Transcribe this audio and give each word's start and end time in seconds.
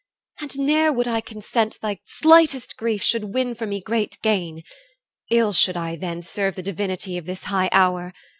And 0.39 0.57
ne'er 0.57 0.91
would 0.91 1.07
I 1.07 1.21
consent 1.21 1.79
thy 1.79 1.99
slightest 2.05 2.75
grief 2.75 3.03
Should 3.03 3.35
win 3.35 3.53
for 3.53 3.67
me 3.67 3.79
great 3.79 4.17
gain. 4.23 4.63
Ill 5.29 5.53
should 5.53 5.77
I 5.77 5.95
then 5.95 6.23
Serve 6.23 6.55
the 6.55 6.63
divinity 6.63 7.19
of 7.19 7.27
this 7.27 7.43
high 7.43 7.69
hour! 7.71 8.11